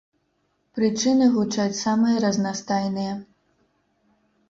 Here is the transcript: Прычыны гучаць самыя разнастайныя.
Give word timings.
Прычыны 0.79 1.27
гучаць 1.35 1.79
самыя 1.83 2.25
разнастайныя. 2.27 3.13